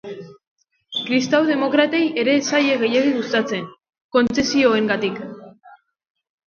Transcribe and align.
Kristau-demokratei 1.09 2.01
ere 2.23 2.35
ez 2.39 2.47
zaie 2.55 2.81
gehiegi 2.85 3.15
gustatzen, 3.21 3.71
kontzesioengatik. 4.19 5.23